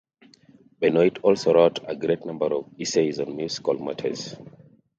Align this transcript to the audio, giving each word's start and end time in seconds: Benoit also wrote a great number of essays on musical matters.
Benoit 0.79 1.19
also 1.19 1.53
wrote 1.53 1.77
a 1.87 1.95
great 1.95 2.25
number 2.25 2.47
of 2.55 2.67
essays 2.79 3.19
on 3.19 3.35
musical 3.35 3.75
matters. 3.77 4.35